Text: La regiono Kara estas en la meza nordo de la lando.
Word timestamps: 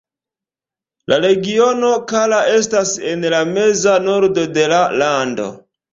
La 1.11 1.17
regiono 1.25 1.91
Kara 2.13 2.39
estas 2.55 2.95
en 3.11 3.27
la 3.35 3.43
meza 3.53 3.95
nordo 4.07 4.47
de 4.57 4.65
la 4.73 4.81
lando. 5.03 5.47